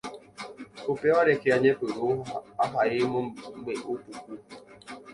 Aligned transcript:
upéva 0.91 1.21
rehe 1.27 1.47
añepyrũ 1.55 2.09
ahai 2.63 2.99
mombe'upuku. 3.11 4.31